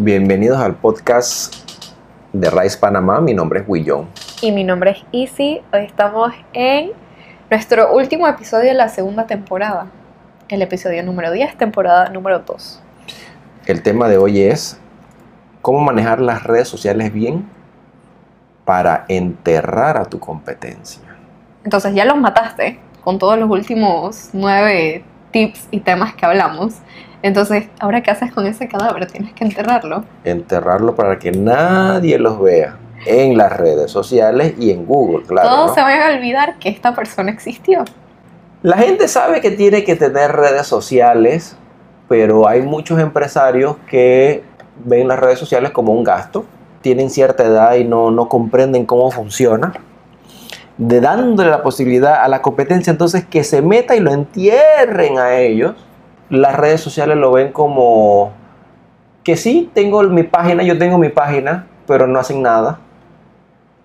Bienvenidos 0.00 0.58
al 0.60 0.76
podcast 0.76 1.52
de 2.32 2.48
Rice 2.50 2.78
Panamá. 2.78 3.20
Mi 3.20 3.34
nombre 3.34 3.58
es 3.58 3.64
Willon. 3.66 4.06
Y 4.40 4.52
mi 4.52 4.62
nombre 4.62 4.92
es 4.92 4.98
Easy. 5.10 5.60
Hoy 5.72 5.86
estamos 5.86 6.32
en 6.52 6.92
nuestro 7.50 7.92
último 7.92 8.28
episodio 8.28 8.68
de 8.68 8.74
la 8.74 8.88
segunda 8.90 9.26
temporada. 9.26 9.88
El 10.48 10.62
episodio 10.62 11.02
número 11.02 11.32
10, 11.32 11.58
temporada 11.58 12.10
número 12.10 12.38
2. 12.38 12.80
El 13.66 13.82
tema 13.82 14.06
de 14.06 14.18
hoy 14.18 14.42
es 14.42 14.78
cómo 15.62 15.80
manejar 15.80 16.20
las 16.20 16.44
redes 16.44 16.68
sociales 16.68 17.12
bien 17.12 17.48
para 18.64 19.04
enterrar 19.08 19.96
a 19.96 20.04
tu 20.04 20.20
competencia. 20.20 21.02
Entonces 21.64 21.92
ya 21.92 22.04
los 22.04 22.18
mataste 22.18 22.78
con 23.02 23.18
todos 23.18 23.36
los 23.36 23.50
últimos 23.50 24.30
nueve 24.32 25.02
tips 25.32 25.66
y 25.72 25.80
temas 25.80 26.14
que 26.14 26.24
hablamos. 26.24 26.74
Entonces, 27.22 27.68
¿ahora 27.80 28.02
qué 28.02 28.10
haces 28.10 28.32
con 28.32 28.46
ese 28.46 28.68
cadáver? 28.68 29.06
Tienes 29.06 29.32
que 29.32 29.44
enterrarlo. 29.44 30.04
Enterrarlo 30.24 30.94
para 30.94 31.18
que 31.18 31.32
nadie 31.32 32.18
los 32.18 32.40
vea 32.40 32.76
en 33.06 33.36
las 33.36 33.56
redes 33.56 33.90
sociales 33.90 34.54
y 34.58 34.70
en 34.70 34.86
Google, 34.86 35.24
claro. 35.26 35.48
Todos 35.48 35.68
¿no? 35.68 35.74
se 35.74 35.80
van 35.80 36.00
a 36.00 36.16
olvidar 36.16 36.58
que 36.58 36.68
esta 36.68 36.94
persona 36.94 37.30
existió. 37.30 37.84
La 38.62 38.76
gente 38.76 39.06
sabe 39.08 39.40
que 39.40 39.52
tiene 39.52 39.84
que 39.84 39.96
tener 39.96 40.32
redes 40.32 40.66
sociales, 40.66 41.56
pero 42.08 42.48
hay 42.48 42.62
muchos 42.62 42.98
empresarios 42.98 43.76
que 43.88 44.42
ven 44.84 45.08
las 45.08 45.18
redes 45.18 45.38
sociales 45.38 45.70
como 45.70 45.92
un 45.92 46.04
gasto, 46.04 46.44
tienen 46.80 47.10
cierta 47.10 47.44
edad 47.44 47.74
y 47.74 47.84
no, 47.84 48.10
no 48.10 48.28
comprenden 48.28 48.86
cómo 48.86 49.10
funciona, 49.10 49.74
de 50.76 51.00
dándole 51.00 51.50
la 51.50 51.62
posibilidad 51.62 52.22
a 52.22 52.28
la 52.28 52.40
competencia 52.40 52.90
entonces 52.92 53.24
que 53.24 53.42
se 53.42 53.62
meta 53.62 53.96
y 53.96 54.00
lo 54.00 54.12
entierren 54.12 55.18
a 55.18 55.36
ellos. 55.38 55.74
Las 56.30 56.56
redes 56.56 56.80
sociales 56.80 57.16
lo 57.16 57.32
ven 57.32 57.52
como 57.52 58.32
que 59.24 59.36
sí, 59.36 59.70
tengo 59.74 60.02
mi 60.04 60.22
página, 60.22 60.62
yo 60.62 60.78
tengo 60.78 60.98
mi 60.98 61.08
página, 61.08 61.66
pero 61.86 62.06
no 62.06 62.18
hacen 62.18 62.42
nada. 62.42 62.78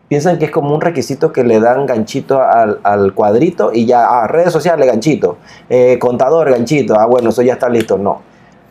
Piensan 0.08 0.38
que 0.38 0.45
es 0.45 0.52
como 0.52 0.76
un 0.76 0.82
requisito 0.82 1.32
que 1.32 1.44
le 1.44 1.59
dan 1.59 1.86
ganchito 1.86 2.42
al, 2.42 2.80
al 2.84 3.14
cuadrito 3.14 3.72
y 3.73 3.86
ya, 3.86 4.06
ah, 4.06 4.28
redes 4.28 4.54
sociales, 4.54 4.88
ganchito, 4.88 5.38
eh, 5.70 5.98
contador, 6.00 6.50
ganchito, 6.52 7.00
ah, 7.00 7.06
bueno, 7.06 7.30
eso 7.30 7.42
ya 7.42 7.54
está 7.54 7.70
listo. 7.70 7.98
No, 7.98 8.22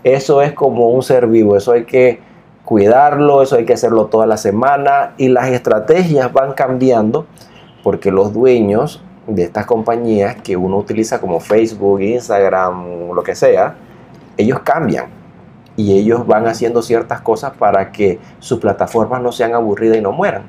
eso 0.04 0.42
es 0.42 0.52
como 0.52 0.88
un 0.88 1.02
ser 1.02 1.26
vivo, 1.26 1.56
eso 1.56 1.72
hay 1.72 1.84
que 1.84 2.20
cuidarlo, 2.64 3.42
eso 3.42 3.56
hay 3.56 3.64
que 3.64 3.72
hacerlo 3.72 4.06
toda 4.06 4.26
la 4.26 4.36
semana. 4.36 5.14
Y 5.16 5.28
las 5.28 5.48
estrategias 5.48 6.32
van 6.32 6.52
cambiando 6.52 7.26
porque 7.82 8.10
los 8.10 8.32
dueños 8.32 9.02
de 9.26 9.44
estas 9.44 9.66
compañías 9.66 10.36
que 10.36 10.56
uno 10.56 10.76
utiliza 10.76 11.20
como 11.20 11.40
Facebook, 11.40 12.00
Instagram, 12.00 13.12
lo 13.14 13.22
que 13.22 13.34
sea, 13.34 13.74
ellos 14.36 14.60
cambian 14.60 15.06
y 15.76 15.98
ellos 15.98 16.26
van 16.26 16.46
haciendo 16.46 16.82
ciertas 16.82 17.20
cosas 17.20 17.52
para 17.58 17.92
que 17.92 18.18
sus 18.40 18.58
plataformas 18.58 19.22
no 19.22 19.32
sean 19.32 19.54
aburridas 19.54 19.96
y 19.96 20.00
no 20.00 20.12
mueran. 20.12 20.42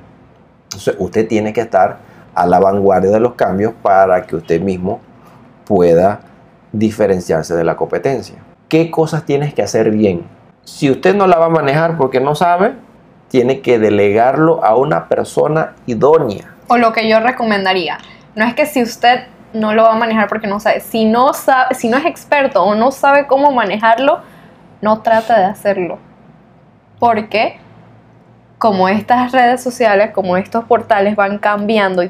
Entonces 0.65 0.95
usted 0.97 1.27
tiene 1.27 1.53
que 1.53 1.61
estar 1.61 1.99
a 2.33 2.45
la 2.45 2.59
vanguardia 2.59 3.11
de 3.11 3.19
los 3.19 3.33
cambios 3.33 3.73
para 3.81 4.23
que 4.23 4.35
usted 4.35 4.61
mismo 4.61 4.99
pueda 5.65 6.21
diferenciarse 6.71 7.55
de 7.55 7.63
la 7.63 7.75
competencia. 7.75 8.37
¿Qué 8.67 8.89
cosas 8.89 9.25
tienes 9.25 9.53
que 9.53 9.61
hacer 9.61 9.91
bien? 9.91 10.23
Si 10.63 10.89
usted 10.89 11.15
no 11.15 11.27
la 11.27 11.37
va 11.37 11.45
a 11.45 11.49
manejar 11.49 11.97
porque 11.97 12.19
no 12.19 12.33
sabe, 12.35 12.73
tiene 13.27 13.61
que 13.61 13.79
delegarlo 13.79 14.63
a 14.63 14.75
una 14.75 15.07
persona 15.07 15.73
idónea. 15.85 16.55
O 16.67 16.77
lo 16.77 16.91
que 16.91 17.07
yo 17.07 17.19
recomendaría. 17.19 17.97
No 18.35 18.45
es 18.45 18.53
que 18.55 18.65
si 18.65 18.81
usted 18.81 19.25
no 19.53 19.73
lo 19.73 19.83
va 19.83 19.93
a 19.93 19.97
manejar 19.97 20.27
porque 20.27 20.47
no 20.47 20.59
sabe, 20.59 20.79
si 20.79 21.05
no 21.05 21.33
sabe, 21.33 21.75
si 21.75 21.87
no 21.87 21.97
es 21.97 22.05
experto 22.05 22.63
o 22.63 22.75
no 22.75 22.91
sabe 22.91 23.27
cómo 23.27 23.51
manejarlo, 23.51 24.21
no 24.81 25.01
trata 25.01 25.37
de 25.37 25.45
hacerlo. 25.45 25.99
Porque 26.99 27.59
como 28.57 28.89
estas 28.89 29.31
redes 29.31 29.61
sociales, 29.61 30.11
como 30.11 30.37
estos 30.37 30.65
portales 30.65 31.15
van 31.15 31.37
cambiando 31.37 32.03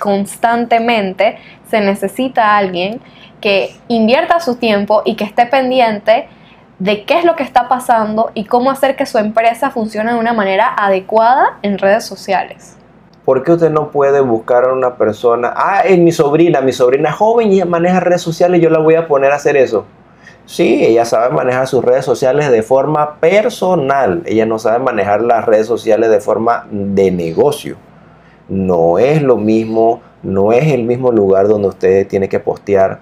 constantemente, 0.00 1.38
se 1.70 1.80
necesita 1.80 2.56
alguien 2.56 3.00
que 3.40 3.76
invierta 3.88 4.40
su 4.40 4.56
tiempo 4.56 5.02
y 5.04 5.14
que 5.16 5.24
esté 5.24 5.46
pendiente 5.46 6.28
de 6.78 7.04
qué 7.04 7.18
es 7.18 7.24
lo 7.24 7.36
que 7.36 7.42
está 7.42 7.68
pasando 7.68 8.30
y 8.34 8.44
cómo 8.44 8.70
hacer 8.70 8.96
que 8.96 9.06
su 9.06 9.18
empresa 9.18 9.70
funcione 9.70 10.12
de 10.12 10.18
una 10.18 10.32
manera 10.32 10.74
adecuada 10.76 11.58
en 11.62 11.78
redes 11.78 12.04
sociales. 12.04 12.76
¿Por 13.28 13.42
qué 13.42 13.52
usted 13.52 13.68
no 13.68 13.90
puede 13.90 14.22
buscar 14.22 14.64
a 14.64 14.72
una 14.72 14.96
persona? 14.96 15.52
Ah, 15.54 15.82
es 15.84 15.98
mi 15.98 16.12
sobrina, 16.12 16.62
mi 16.62 16.72
sobrina 16.72 17.12
joven 17.12 17.52
y 17.52 17.62
maneja 17.62 18.00
redes 18.00 18.22
sociales, 18.22 18.58
yo 18.58 18.70
la 18.70 18.78
voy 18.78 18.94
a 18.94 19.06
poner 19.06 19.32
a 19.32 19.34
hacer 19.34 19.54
eso. 19.58 19.84
Sí, 20.46 20.82
ella 20.82 21.04
sabe 21.04 21.34
manejar 21.34 21.66
sus 21.66 21.84
redes 21.84 22.06
sociales 22.06 22.50
de 22.50 22.62
forma 22.62 23.16
personal. 23.16 24.22
Ella 24.24 24.46
no 24.46 24.58
sabe 24.58 24.78
manejar 24.78 25.20
las 25.20 25.44
redes 25.44 25.66
sociales 25.66 26.08
de 26.08 26.20
forma 26.22 26.66
de 26.70 27.10
negocio. 27.10 27.76
No 28.48 28.98
es 28.98 29.20
lo 29.20 29.36
mismo, 29.36 30.00
no 30.22 30.54
es 30.54 30.72
el 30.72 30.84
mismo 30.84 31.12
lugar 31.12 31.48
donde 31.48 31.68
usted 31.68 32.08
tiene 32.08 32.30
que 32.30 32.40
postear. 32.40 33.00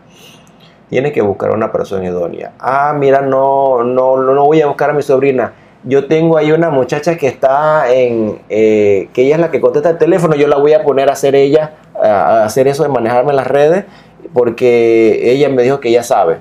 Tiene 0.91 1.12
que 1.12 1.22
buscar 1.22 1.53
a 1.53 1.54
una 1.54 1.70
persona 1.70 2.04
idónea. 2.04 2.50
Ah, 2.58 2.93
mira, 2.98 3.20
no, 3.20 3.84
no, 3.84 4.16
no 4.16 4.44
voy 4.44 4.60
a 4.60 4.66
buscar 4.66 4.91
a 4.91 4.93
mi 4.93 5.03
sobrina. 5.03 5.53
Yo 5.87 6.09
tengo 6.09 6.37
ahí 6.37 6.51
una 6.51 6.69
muchacha 6.71 7.17
que 7.17 7.29
está 7.29 7.93
en, 7.93 8.41
eh, 8.49 9.09
que 9.13 9.23
ella 9.23 9.37
es 9.37 9.41
la 9.41 9.53
que 9.53 9.61
contesta 9.61 9.91
el 9.91 9.99
teléfono. 9.99 10.35
Yo 10.35 10.49
la 10.49 10.57
voy 10.57 10.73
a 10.73 10.83
poner 10.83 11.09
a 11.09 11.13
hacer 11.13 11.37
ella, 11.37 11.75
a 11.95 12.43
hacer 12.45 12.67
eso 12.67 12.83
de 12.83 12.89
manejarme 12.89 13.33
las 13.33 13.47
redes, 13.47 13.85
porque 14.33 15.31
ella 15.31 15.49
me 15.49 15.63
dijo 15.63 15.79
que 15.79 15.91
ella 15.91 16.03
sabe. 16.03 16.41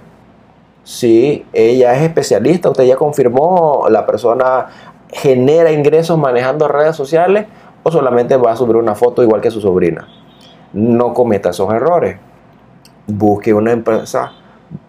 Sí, 0.84 1.46
ella 1.54 1.94
es 1.96 2.02
especialista, 2.02 2.70
usted 2.70 2.86
ya 2.86 2.96
confirmó, 2.96 3.86
la 3.90 4.08
persona 4.08 4.66
genera 5.12 5.72
ingresos 5.72 6.18
manejando 6.18 6.68
redes 6.68 6.96
sociales 6.96 7.46
o 7.84 7.92
solamente 7.92 8.38
va 8.38 8.52
a 8.52 8.56
subir 8.56 8.76
una 8.76 8.96
foto 8.96 9.22
igual 9.22 9.42
que 9.42 9.52
su 9.52 9.62
sobrina. 9.62 10.08
No 10.74 11.14
cometa 11.14 11.52
esos 11.52 11.72
errores. 11.72 12.18
Busque 13.06 13.54
una 13.54 13.72
empresa, 13.72 14.32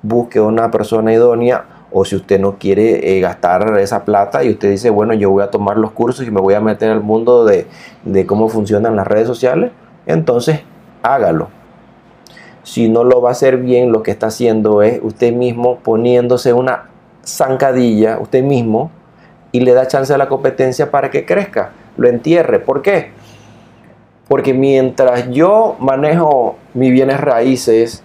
busque 0.01 0.41
una 0.41 0.71
persona 0.71 1.13
idónea 1.13 1.76
o 1.99 2.05
si 2.05 2.17
usted 2.17 2.39
no 2.39 2.59
quiere 2.59 3.17
eh, 3.17 3.21
gastar 3.21 3.79
esa 3.79 4.05
plata 4.05 4.45
y 4.45 4.51
usted 4.51 4.71
dice, 4.71 4.91
bueno, 4.91 5.15
yo 5.15 5.31
voy 5.31 5.43
a 5.43 5.51
tomar 5.51 5.79
los 5.79 5.93
cursos 5.93 6.27
y 6.27 6.31
me 6.31 6.41
voy 6.41 6.55
a 6.55 6.61
meter 6.61 6.91
al 6.91 7.01
mundo 7.01 7.45
de, 7.47 7.67
de 8.05 8.27
cómo 8.27 8.49
funcionan 8.49 8.97
las 8.97 9.07
redes 9.07 9.27
sociales, 9.27 9.71
entonces 10.07 10.61
hágalo 11.03 11.49
si 12.67 12.89
no 12.89 13.05
lo 13.05 13.23
va 13.23 13.29
a 13.29 13.33
hacer 13.33 13.59
bien, 13.59 13.93
lo 13.93 14.03
que 14.03 14.11
está 14.11 14.27
haciendo 14.27 14.83
es 14.83 14.99
usted 15.01 15.33
mismo 15.33 15.79
poniéndose 15.79 16.53
una 16.53 16.91
zancadilla, 17.25 18.19
usted 18.19 18.43
mismo, 18.43 18.91
y 19.53 19.61
le 19.61 19.73
da 19.73 19.87
chance 19.87 20.13
a 20.13 20.19
la 20.19 20.27
competencia 20.27 20.91
para 20.91 21.09
que 21.13 21.25
crezca, 21.25 21.71
lo 21.97 22.09
entierre. 22.09 22.59
¿Por 22.59 22.83
qué? 22.83 23.13
Porque 24.27 24.53
mientras 24.53 25.31
yo 25.31 25.77
manejo 25.79 26.57
mis 26.75 26.91
bienes 26.91 27.21
raíces 27.21 28.03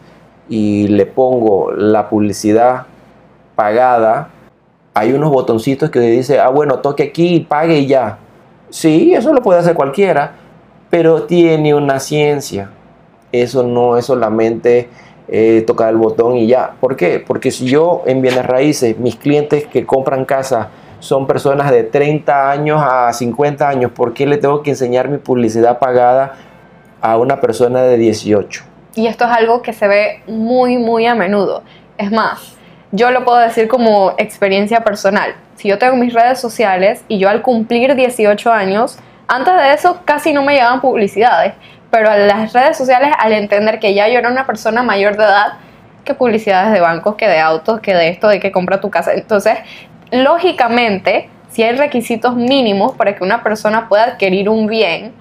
y 0.47 0.87
le 0.89 1.07
pongo 1.07 1.71
la 1.71 2.07
publicidad 2.07 2.85
pagada, 3.61 4.29
hay 4.93 5.13
unos 5.13 5.29
botoncitos 5.29 5.89
que 5.89 5.99
dice, 5.99 6.39
ah, 6.39 6.49
bueno, 6.49 6.79
toque 6.79 7.03
aquí, 7.03 7.39
pague 7.47 7.79
y 7.79 7.87
ya. 7.87 8.17
Sí, 8.69 9.13
eso 9.13 9.33
lo 9.33 9.41
puede 9.41 9.59
hacer 9.59 9.75
cualquiera, 9.75 10.33
pero 10.89 11.23
tiene 11.23 11.75
una 11.75 11.99
ciencia 11.99 12.71
eso 13.31 13.63
no 13.63 13.97
es 13.97 14.05
solamente 14.05 14.89
eh, 15.27 15.63
tocar 15.65 15.89
el 15.89 15.97
botón 15.97 16.35
y 16.35 16.47
ya. 16.47 16.73
¿Por 16.79 16.95
qué? 16.95 17.23
Porque 17.25 17.51
si 17.51 17.65
yo 17.65 18.03
en 18.05 18.21
bienes 18.21 18.45
raíces, 18.45 18.97
mis 18.97 19.15
clientes 19.15 19.65
que 19.67 19.85
compran 19.85 20.25
casa 20.25 20.69
son 20.99 21.25
personas 21.25 21.71
de 21.71 21.83
30 21.83 22.51
años 22.51 22.81
a 22.83 23.11
50 23.11 23.67
años, 23.67 23.91
¿por 23.91 24.13
qué 24.13 24.27
le 24.27 24.37
tengo 24.37 24.61
que 24.61 24.71
enseñar 24.71 25.09
mi 25.09 25.17
publicidad 25.17 25.79
pagada 25.79 26.33
a 27.01 27.17
una 27.17 27.39
persona 27.39 27.81
de 27.83 27.97
18? 27.97 28.63
Y 28.95 29.07
esto 29.07 29.23
es 29.23 29.31
algo 29.31 29.61
que 29.61 29.73
se 29.73 29.87
ve 29.87 30.21
muy, 30.27 30.77
muy 30.77 31.05
a 31.05 31.15
menudo. 31.15 31.63
Es 31.97 32.11
más, 32.11 32.57
yo 32.91 33.11
lo 33.11 33.23
puedo 33.25 33.39
decir 33.39 33.67
como 33.67 34.13
experiencia 34.17 34.83
personal. 34.83 35.35
Si 35.55 35.67
yo 35.67 35.77
tengo 35.77 35.95
mis 35.95 36.13
redes 36.13 36.39
sociales 36.39 37.03
y 37.07 37.19
yo 37.19 37.29
al 37.29 37.41
cumplir 37.41 37.95
18 37.95 38.51
años, 38.51 38.97
antes 39.27 39.53
de 39.55 39.73
eso 39.73 40.01
casi 40.05 40.33
no 40.33 40.43
me 40.43 40.53
llegaban 40.53 40.81
publicidades 40.81 41.53
pero 41.91 42.09
a 42.09 42.17
las 42.17 42.53
redes 42.53 42.77
sociales 42.77 43.11
al 43.19 43.33
entender 43.33 43.79
que 43.79 43.93
ya 43.93 44.07
yo 44.07 44.17
era 44.17 44.29
una 44.29 44.47
persona 44.47 44.81
mayor 44.81 45.17
de 45.17 45.25
edad, 45.25 45.53
que 46.05 46.15
publicidades 46.15 46.71
de 46.71 46.79
bancos, 46.79 47.15
que 47.15 47.27
de 47.27 47.39
autos, 47.39 47.81
que 47.81 47.93
de 47.93 48.07
esto, 48.07 48.29
de 48.29 48.39
que 48.39 48.51
compra 48.51 48.79
tu 48.79 48.89
casa. 48.89 49.13
Entonces, 49.13 49.59
lógicamente, 50.09 51.29
si 51.49 51.61
hay 51.63 51.75
requisitos 51.75 52.35
mínimos 52.35 52.93
para 52.93 53.15
que 53.15 53.23
una 53.23 53.43
persona 53.43 53.87
pueda 53.89 54.05
adquirir 54.05 54.49
un 54.49 54.67
bien, 54.67 55.13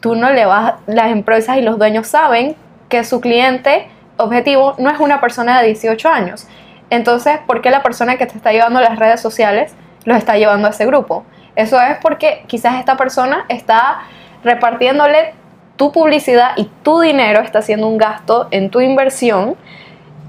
tú 0.00 0.14
no 0.14 0.30
le 0.30 0.44
vas, 0.44 0.74
las 0.86 1.10
empresas 1.10 1.56
y 1.56 1.62
los 1.62 1.78
dueños 1.78 2.06
saben 2.06 2.54
que 2.88 3.02
su 3.02 3.20
cliente 3.20 3.88
objetivo 4.18 4.74
no 4.78 4.90
es 4.90 5.00
una 5.00 5.20
persona 5.20 5.60
de 5.60 5.68
18 5.68 6.08
años. 6.08 6.46
Entonces, 6.90 7.38
¿por 7.46 7.62
qué 7.62 7.70
la 7.70 7.82
persona 7.82 8.16
que 8.16 8.26
te 8.26 8.36
está 8.36 8.52
llevando 8.52 8.80
las 8.80 8.98
redes 8.98 9.20
sociales 9.20 9.74
los 10.04 10.18
está 10.18 10.36
llevando 10.36 10.66
a 10.66 10.70
ese 10.70 10.86
grupo? 10.86 11.24
Eso 11.56 11.80
es 11.80 11.98
porque 11.98 12.44
quizás 12.46 12.78
esta 12.78 12.96
persona 12.96 13.44
está 13.48 14.02
repartiéndole 14.42 15.34
tu 15.76 15.92
publicidad 15.92 16.50
y 16.56 16.64
tu 16.82 17.00
dinero 17.00 17.40
está 17.40 17.60
haciendo 17.60 17.88
un 17.88 17.96
gasto 17.96 18.48
en 18.50 18.70
tu 18.70 18.80
inversión 18.80 19.56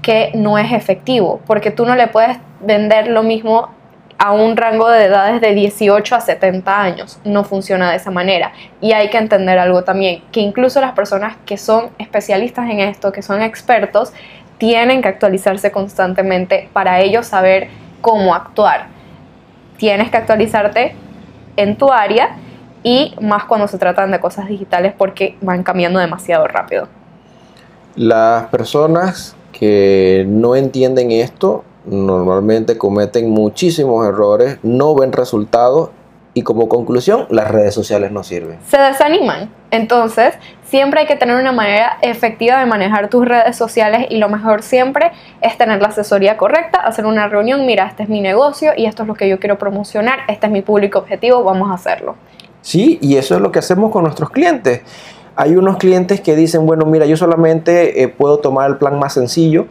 que 0.00 0.32
no 0.34 0.58
es 0.58 0.72
efectivo, 0.72 1.40
porque 1.46 1.70
tú 1.70 1.86
no 1.86 1.94
le 1.94 2.08
puedes 2.08 2.38
vender 2.60 3.08
lo 3.08 3.22
mismo 3.22 3.70
a 4.18 4.32
un 4.32 4.56
rango 4.56 4.88
de 4.88 5.04
edades 5.04 5.40
de 5.40 5.52
18 5.52 6.14
a 6.14 6.20
70 6.20 6.80
años. 6.80 7.18
No 7.24 7.44
funciona 7.44 7.90
de 7.90 7.96
esa 7.96 8.10
manera. 8.10 8.52
Y 8.80 8.92
hay 8.92 9.10
que 9.10 9.18
entender 9.18 9.58
algo 9.58 9.82
también, 9.82 10.22
que 10.30 10.40
incluso 10.40 10.80
las 10.80 10.92
personas 10.92 11.36
que 11.44 11.56
son 11.56 11.90
especialistas 11.98 12.70
en 12.70 12.80
esto, 12.80 13.10
que 13.10 13.22
son 13.22 13.42
expertos, 13.42 14.12
tienen 14.58 15.02
que 15.02 15.08
actualizarse 15.08 15.70
constantemente 15.70 16.68
para 16.72 17.00
ellos 17.00 17.26
saber 17.26 17.68
cómo 18.00 18.34
actuar. 18.34 18.86
Tienes 19.76 20.10
que 20.10 20.16
actualizarte 20.16 20.94
en 21.56 21.76
tu 21.76 21.90
área 21.90 22.36
y 22.82 23.14
más 23.20 23.44
cuando 23.44 23.68
se 23.68 23.78
tratan 23.78 24.10
de 24.10 24.20
cosas 24.20 24.48
digitales 24.48 24.92
porque 24.96 25.36
van 25.40 25.62
cambiando 25.62 25.98
demasiado 25.98 26.46
rápido. 26.46 26.88
Las 27.94 28.46
personas 28.46 29.36
que 29.52 30.24
no 30.28 30.56
entienden 30.56 31.10
esto 31.10 31.64
normalmente 31.84 32.78
cometen 32.78 33.30
muchísimos 33.30 34.06
errores, 34.06 34.58
no 34.62 34.94
ven 34.94 35.12
resultados 35.12 35.90
y 36.34 36.42
como 36.42 36.68
conclusión 36.68 37.26
las 37.30 37.50
redes 37.50 37.74
sociales 37.74 38.10
no 38.10 38.22
sirven. 38.22 38.58
Se 38.66 38.78
desaniman. 38.78 39.50
Entonces, 39.70 40.34
siempre 40.64 41.00
hay 41.00 41.06
que 41.06 41.16
tener 41.16 41.36
una 41.36 41.52
manera 41.52 41.98
efectiva 42.02 42.58
de 42.58 42.66
manejar 42.66 43.08
tus 43.08 43.26
redes 43.26 43.56
sociales 43.56 44.06
y 44.10 44.18
lo 44.18 44.28
mejor 44.28 44.62
siempre 44.62 45.12
es 45.40 45.56
tener 45.58 45.80
la 45.80 45.88
asesoría 45.88 46.36
correcta, 46.36 46.78
hacer 46.80 47.06
una 47.06 47.28
reunión, 47.28 47.66
mira, 47.66 47.86
este 47.86 48.04
es 48.04 48.08
mi 48.08 48.20
negocio 48.20 48.72
y 48.76 48.86
esto 48.86 49.02
es 49.02 49.08
lo 49.08 49.14
que 49.14 49.28
yo 49.28 49.38
quiero 49.38 49.58
promocionar, 49.58 50.20
este 50.28 50.46
es 50.46 50.52
mi 50.52 50.62
público 50.62 50.98
objetivo, 50.98 51.42
vamos 51.42 51.70
a 51.70 51.74
hacerlo. 51.74 52.16
Sí, 52.60 52.98
y 53.02 53.16
eso 53.16 53.34
es 53.34 53.40
lo 53.40 53.50
que 53.50 53.58
hacemos 53.58 53.90
con 53.90 54.04
nuestros 54.04 54.30
clientes. 54.30 54.82
Hay 55.34 55.56
unos 55.56 55.78
clientes 55.78 56.20
que 56.20 56.36
dicen, 56.36 56.66
bueno, 56.66 56.84
mira, 56.86 57.06
yo 57.06 57.16
solamente 57.16 58.02
eh, 58.02 58.08
puedo 58.08 58.38
tomar 58.38 58.70
el 58.70 58.76
plan 58.76 58.98
más 58.98 59.14
sencillo, 59.14 59.66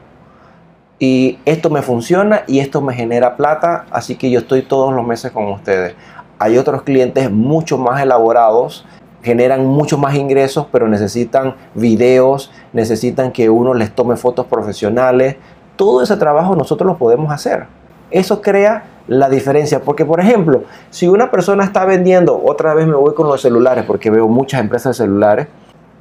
y 1.02 1.40
esto 1.46 1.72
me 1.72 1.82
funciona 1.82 2.44
y 2.46 2.60
esto 2.60 2.80
me 2.80 2.94
genera 2.94 3.36
plata, 3.36 3.88
así 3.90 4.18
que 4.18 4.30
yo 4.30 4.42
estoy 4.42 4.62
todos 4.62 4.94
los 4.94 5.04
meses 5.04 5.32
con 5.32 5.48
ustedes. 5.48 5.96
Hay 6.42 6.58
otros 6.58 6.82
clientes 6.82 7.30
mucho 7.30 7.78
más 7.78 8.02
elaborados, 8.02 8.84
generan 9.22 9.64
mucho 9.64 10.00
más 10.00 10.16
ingresos, 10.16 10.66
pero 10.72 10.88
necesitan 10.88 11.54
videos, 11.76 12.52
necesitan 12.74 13.32
que 13.32 13.52
uno 13.52 13.76
les 13.76 13.94
tome 13.94 14.16
fotos 14.16 14.48
profesionales. 14.48 15.36
Todo 15.76 16.02
ese 16.02 16.18
trabajo 16.18 16.56
nosotros 16.56 16.88
lo 16.88 16.98
podemos 16.98 17.32
hacer. 17.32 17.68
Eso 18.10 18.42
crea 18.42 18.86
la 19.08 19.30
diferencia, 19.30 19.82
porque 19.82 20.04
por 20.04 20.20
ejemplo, 20.20 20.64
si 20.90 21.08
una 21.08 21.30
persona 21.30 21.64
está 21.64 21.86
vendiendo, 21.86 22.42
otra 22.44 22.74
vez 22.74 22.88
me 22.88 22.96
voy 22.96 23.14
con 23.14 23.28
los 23.28 23.40
celulares, 23.40 23.86
porque 23.86 24.10
veo 24.10 24.28
muchas 24.28 24.62
empresas 24.62 24.98
de 24.98 25.04
celulares, 25.04 25.48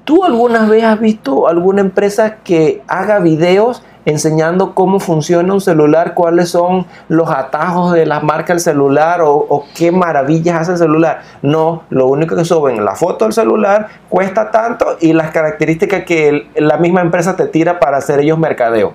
¿tú 0.05 0.25
alguna 0.25 0.65
vez 0.65 0.85
has 0.85 0.99
visto 0.99 1.49
alguna 1.49 1.83
empresa 1.83 2.37
que 2.37 2.83
haga 2.89 3.19
videos 3.19 3.83
enseñando 4.05 4.75
cómo 4.75 5.01
funciona 5.01 5.53
un 5.53 5.61
celular, 5.61 6.15
cuáles 6.15 6.51
son 6.51 6.87
los 7.09 7.31
atajos 7.31 7.93
de 7.93 8.07
la 8.07 8.21
marca 8.21 8.53
del 8.53 8.61
celular 8.61 9.21
o, 9.23 9.65
qué 9.75 9.93
maravillas 9.93 10.61
hace 10.61 10.73
el 10.73 10.79
celular. 10.79 11.23
No, 11.43 11.85
lo 11.91 12.07
único 12.07 12.37
que 12.37 12.45
suben 12.45 12.85
la 12.85 12.95
foto 12.95 13.25
del 13.25 13.33
celular 13.33 13.89
cuesta 14.09 14.51
tanto 14.51 14.97
y 15.01 15.13
las 15.13 15.31
características 15.31 16.05
que 16.05 16.49
la 16.57 16.79
misma 16.79 17.01
empresa 17.01 17.37
te 17.37 17.47
tira 17.47 17.79
para 17.79 17.99
hacer 17.99 18.21
ellos 18.21 18.39
mercadeo. 18.39 18.93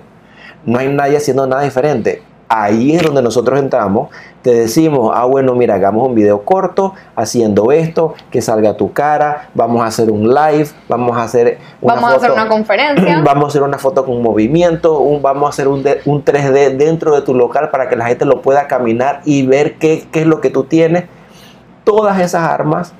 No 0.64 0.78
hay 0.78 0.88
nadie 0.88 1.16
haciendo 1.16 1.46
nada 1.46 1.62
diferente 1.62 2.22
ahí 2.48 2.94
es 2.94 3.02
donde 3.02 3.22
nosotros 3.22 3.58
entramos, 3.58 4.10
te 4.42 4.52
decimos, 4.52 5.12
ah, 5.14 5.24
bueno, 5.24 5.54
mira, 5.54 5.74
hagamos 5.74 6.06
un 6.06 6.14
video 6.14 6.44
corto 6.44 6.94
haciendo 7.16 7.72
esto, 7.72 8.14
que 8.30 8.40
salga 8.40 8.76
tu 8.76 8.92
cara, 8.92 9.48
vamos 9.54 9.82
a 9.82 9.86
hacer 9.86 10.10
un 10.10 10.32
live, 10.32 10.68
vamos 10.88 11.16
a 11.16 11.24
hacer 11.24 11.58
una 11.80 11.94
vamos 11.94 12.12
a 12.12 12.16
hacer 12.16 12.30
una 12.30 12.48
conferencia, 12.48 13.20
vamos 13.24 13.44
a 13.44 13.48
hacer 13.48 13.62
una 13.62 13.78
foto 13.78 14.04
con 14.04 14.22
movimiento, 14.22 15.00
un, 15.00 15.20
vamos 15.22 15.46
a 15.46 15.48
hacer 15.50 15.68
un, 15.68 15.84
un, 16.04 16.24
3D 16.24 16.76
dentro 16.76 17.14
de 17.14 17.22
tu 17.22 17.34
local 17.34 17.70
para 17.70 17.88
que 17.88 17.96
la 17.96 18.06
gente 18.06 18.24
lo 18.24 18.42
pueda 18.42 18.68
caminar 18.68 19.20
y 19.24 19.46
ver 19.46 19.78
qué, 19.78 20.06
qué 20.12 20.20
es 20.20 20.26
lo 20.26 20.40
que 20.40 20.50
tú 20.50 20.64
tienes. 20.64 21.04
Todas 21.84 22.20
esas 22.20 22.42
armas 22.42 22.92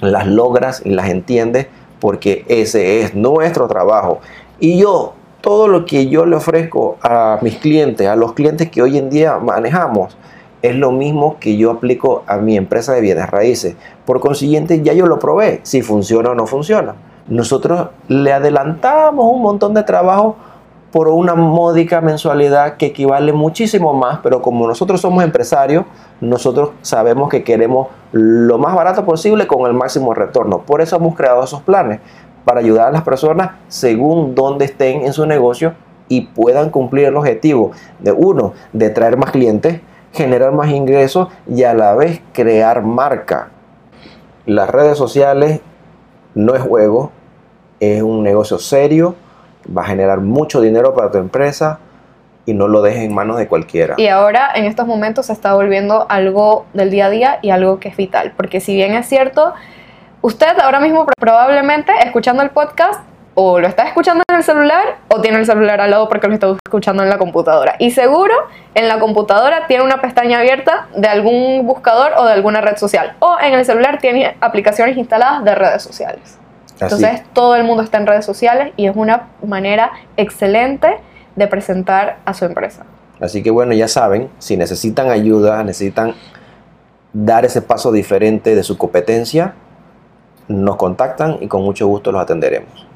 las 0.00 0.26
logras 0.26 0.82
y 0.84 0.90
las 0.90 1.08
entiendes 1.08 1.66
porque 2.00 2.44
ese 2.48 3.02
es 3.02 3.14
nuestro 3.14 3.68
trabajo. 3.68 4.20
Y 4.58 4.78
yo 4.78 5.14
todo 5.40 5.68
lo 5.68 5.86
que 5.86 6.08
yo 6.08 6.26
le 6.26 6.36
ofrezco 6.36 6.98
a 7.02 7.38
mis 7.42 7.56
clientes, 7.56 8.06
a 8.06 8.16
los 8.16 8.34
clientes 8.34 8.70
que 8.70 8.82
hoy 8.82 8.98
en 8.98 9.10
día 9.10 9.38
manejamos, 9.38 10.16
es 10.62 10.76
lo 10.76 10.92
mismo 10.92 11.36
que 11.40 11.56
yo 11.56 11.70
aplico 11.70 12.22
a 12.26 12.36
mi 12.36 12.56
empresa 12.56 12.92
de 12.92 13.00
bienes 13.00 13.30
raíces. 13.30 13.76
Por 14.04 14.20
consiguiente, 14.20 14.82
ya 14.82 14.92
yo 14.92 15.06
lo 15.06 15.18
probé, 15.18 15.60
si 15.62 15.82
funciona 15.82 16.30
o 16.30 16.34
no 16.34 16.46
funciona. 16.46 16.94
Nosotros 17.28 17.88
le 18.08 18.32
adelantamos 18.32 19.26
un 19.32 19.42
montón 19.42 19.72
de 19.72 19.82
trabajo 19.84 20.36
por 20.92 21.08
una 21.08 21.34
módica 21.34 22.00
mensualidad 22.00 22.76
que 22.76 22.86
equivale 22.86 23.32
muchísimo 23.32 23.94
más, 23.94 24.18
pero 24.22 24.42
como 24.42 24.66
nosotros 24.66 25.00
somos 25.00 25.22
empresarios, 25.22 25.84
nosotros 26.20 26.70
sabemos 26.82 27.28
que 27.28 27.44
queremos 27.44 27.88
lo 28.12 28.58
más 28.58 28.74
barato 28.74 29.04
posible 29.04 29.46
con 29.46 29.66
el 29.66 29.72
máximo 29.72 30.12
retorno. 30.14 30.58
Por 30.62 30.80
eso 30.80 30.96
hemos 30.96 31.14
creado 31.14 31.44
esos 31.44 31.62
planes 31.62 32.00
para 32.44 32.60
ayudar 32.60 32.88
a 32.88 32.92
las 32.92 33.02
personas 33.02 33.52
según 33.68 34.34
donde 34.34 34.64
estén 34.64 35.02
en 35.02 35.12
su 35.12 35.26
negocio 35.26 35.74
y 36.08 36.22
puedan 36.22 36.70
cumplir 36.70 37.06
el 37.06 37.16
objetivo 37.16 37.72
de 38.00 38.12
uno, 38.12 38.54
de 38.72 38.90
traer 38.90 39.16
más 39.16 39.30
clientes, 39.30 39.80
generar 40.12 40.52
más 40.52 40.70
ingresos 40.70 41.28
y 41.48 41.62
a 41.62 41.72
la 41.72 41.94
vez 41.94 42.20
crear 42.32 42.82
marca. 42.82 43.50
Las 44.46 44.68
redes 44.68 44.98
sociales 44.98 45.60
no 46.34 46.54
es 46.54 46.62
juego, 46.62 47.12
es 47.78 48.02
un 48.02 48.22
negocio 48.22 48.58
serio, 48.58 49.14
va 49.76 49.82
a 49.82 49.86
generar 49.86 50.20
mucho 50.20 50.60
dinero 50.60 50.94
para 50.94 51.10
tu 51.10 51.18
empresa 51.18 51.78
y 52.46 52.54
no 52.54 52.66
lo 52.66 52.82
dejes 52.82 53.02
en 53.02 53.14
manos 53.14 53.38
de 53.38 53.46
cualquiera. 53.46 53.94
Y 53.98 54.08
ahora 54.08 54.50
en 54.54 54.64
estos 54.64 54.86
momentos 54.86 55.26
se 55.26 55.32
está 55.32 55.54
volviendo 55.54 56.06
algo 56.08 56.66
del 56.72 56.90
día 56.90 57.06
a 57.06 57.10
día 57.10 57.38
y 57.42 57.50
algo 57.50 57.78
que 57.78 57.88
es 57.88 57.96
vital, 57.96 58.32
porque 58.36 58.60
si 58.60 58.74
bien 58.74 58.94
es 58.94 59.06
cierto, 59.06 59.54
Usted 60.22 60.58
ahora 60.58 60.80
mismo 60.80 61.06
probablemente 61.18 61.92
escuchando 62.04 62.42
el 62.42 62.50
podcast 62.50 63.00
o 63.32 63.58
lo 63.58 63.66
está 63.66 63.84
escuchando 63.84 64.22
en 64.28 64.36
el 64.36 64.42
celular 64.42 64.98
o 65.08 65.22
tiene 65.22 65.38
el 65.38 65.46
celular 65.46 65.80
al 65.80 65.90
lado 65.90 66.10
porque 66.10 66.28
lo 66.28 66.34
está 66.34 66.48
escuchando 66.62 67.02
en 67.02 67.08
la 67.08 67.16
computadora. 67.16 67.76
Y 67.78 67.92
seguro 67.92 68.34
en 68.74 68.86
la 68.86 68.98
computadora 68.98 69.66
tiene 69.66 69.82
una 69.82 70.02
pestaña 70.02 70.40
abierta 70.40 70.88
de 70.94 71.08
algún 71.08 71.66
buscador 71.66 72.12
o 72.18 72.26
de 72.26 72.32
alguna 72.32 72.60
red 72.60 72.76
social. 72.76 73.16
O 73.20 73.38
en 73.40 73.54
el 73.54 73.64
celular 73.64 73.98
tiene 73.98 74.36
aplicaciones 74.42 74.98
instaladas 74.98 75.42
de 75.42 75.54
redes 75.54 75.82
sociales. 75.82 76.38
Entonces 76.78 77.22
todo 77.32 77.56
el 77.56 77.64
mundo 77.64 77.82
está 77.82 77.96
en 77.96 78.06
redes 78.06 78.26
sociales 78.26 78.74
y 78.76 78.88
es 78.88 78.96
una 78.96 79.28
manera 79.42 79.90
excelente 80.18 80.98
de 81.34 81.46
presentar 81.46 82.18
a 82.26 82.34
su 82.34 82.44
empresa. 82.44 82.84
Así 83.20 83.42
que 83.42 83.50
bueno, 83.50 83.72
ya 83.72 83.88
saben, 83.88 84.28
si 84.38 84.58
necesitan 84.58 85.08
ayuda, 85.08 85.62
necesitan 85.64 86.14
dar 87.14 87.46
ese 87.46 87.62
paso 87.62 87.90
diferente 87.90 88.54
de 88.54 88.62
su 88.62 88.76
competencia, 88.76 89.54
nos 90.50 90.76
contactan 90.76 91.38
y 91.40 91.46
con 91.46 91.62
mucho 91.62 91.86
gusto 91.86 92.12
los 92.12 92.20
atenderemos. 92.20 92.89